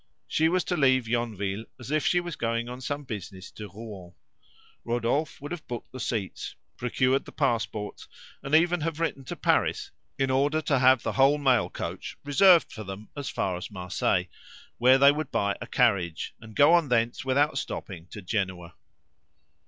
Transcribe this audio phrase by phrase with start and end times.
[0.27, 4.13] She was to leave Yonville as if she was going on some business to Rouen.
[4.83, 8.07] Rodolphe would have booked the seats, procured the passports,
[8.41, 12.73] and even have written to Paris in order to have the whole mail coach reserved
[12.73, 14.25] for them as far as Marseilles,
[14.79, 18.73] where they would buy a carriage, and go on thence without stopping to Genoa.